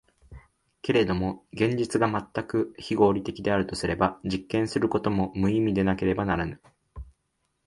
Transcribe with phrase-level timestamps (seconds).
[0.81, 6.59] けれども現実が全く非合理的であるとすれば、実験することも無意味でなければならぬ。